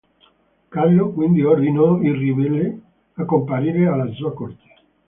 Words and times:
Carlo 0.69 1.11
quindi 1.11 1.43
ordinò 1.43 2.01
i 2.01 2.11
ribelli 2.11 2.81
a 3.13 3.23
comparire 3.23 3.85
alla 3.85 4.11
sua 4.15 4.33
corte. 4.33 4.67